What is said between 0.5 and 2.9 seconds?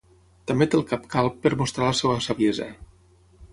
També té el cap calb per mostrar la seua saviesa.